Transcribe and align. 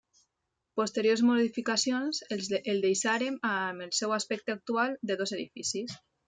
Posteriors 0.79 1.21
modificacions 1.27 2.21
el 2.37 2.79
deixaren 2.87 3.37
amb 3.51 3.87
el 3.87 3.93
seu 3.99 4.17
aspecte 4.19 4.57
actual 4.59 4.97
de 5.13 5.19
dos 5.21 5.37
edificis. 5.39 5.97